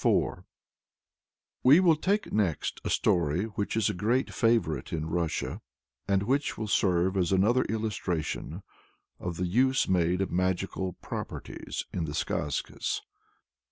"We 1.63 1.79
will 1.79 1.95
take 1.95 2.33
next 2.33 2.81
a 2.83 2.89
story 2.89 3.43
which 3.43 3.77
is 3.77 3.87
a 3.87 3.93
great 3.93 4.33
favorite 4.33 4.91
in 4.91 5.05
Russia, 5.05 5.61
and 6.07 6.23
which 6.23 6.57
will 6.57 6.65
serve 6.67 7.15
as 7.15 7.31
another 7.31 7.61
illustration 7.65 8.63
of 9.19 9.37
the 9.37 9.45
use 9.45 9.87
made 9.87 10.19
of 10.21 10.31
magical 10.31 10.93
"properties" 10.93 11.85
in 11.93 12.05
the 12.05 12.13
Skazkas. 12.15 13.01